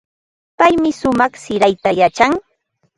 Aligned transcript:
Paymi 0.59 0.91
shumaq 0.99 1.33
sirayta 1.43 1.89
yachan. 2.01 2.31